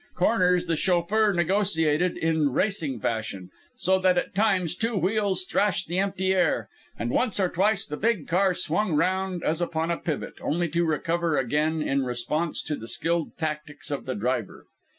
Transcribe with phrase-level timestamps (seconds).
[0.15, 5.99] Corners the chauffeur negotiated in racing fashion, so that at times two wheels thrashed the
[5.99, 10.33] empty air; and once or twice the big car swung round as upon a pivot
[10.41, 14.65] only to recover again in response to the skilled tactics of the driver.